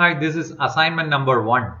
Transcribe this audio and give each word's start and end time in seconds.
Hi, 0.00 0.18
this 0.18 0.34
is 0.34 0.54
assignment 0.58 1.10
number 1.10 1.42
one. 1.42 1.74